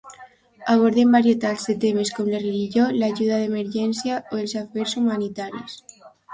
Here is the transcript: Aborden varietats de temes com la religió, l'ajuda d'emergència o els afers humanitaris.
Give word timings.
Aborden 0.75 1.11
varietats 1.15 1.65
de 1.71 1.75
temes 1.83 2.11
com 2.21 2.31
la 2.33 2.41
religió, 2.47 2.89
l'ajuda 3.03 3.39
d'emergència 3.45 4.19
o 4.33 4.43
els 4.43 4.59
afers 4.67 4.99
humanitaris. 5.05 5.81